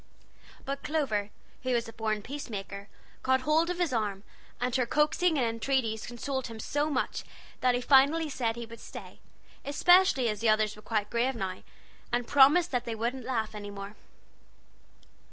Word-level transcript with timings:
But 0.65 0.81
Clover, 0.81 1.29
who 1.61 1.73
was 1.73 1.87
a 1.87 1.93
born 1.93 2.23
peacemaker, 2.23 2.87
caught 3.21 3.41
hold 3.41 3.69
of 3.69 3.77
his 3.77 3.93
arm, 3.93 4.23
and 4.59 4.75
her 4.75 4.87
coaxings 4.87 5.37
and 5.37 5.45
entreaties 5.45 6.07
consoled 6.07 6.47
him 6.47 6.59
so 6.59 6.89
much 6.89 7.23
that 7.59 7.75
he 7.75 7.81
finally 7.81 8.27
said 8.27 8.55
he 8.55 8.65
would 8.65 8.79
stay; 8.79 9.19
especially 9.63 10.27
as 10.27 10.39
the 10.39 10.49
others 10.49 10.75
were 10.75 10.81
quite 10.81 11.11
grave 11.11 11.35
now, 11.35 11.61
and 12.11 12.27
promised 12.27 12.71
that 12.71 12.85
they 12.85 12.95
wouldn't 12.95 13.25
laugh 13.25 13.53
any 13.53 13.69
more. 13.69 13.95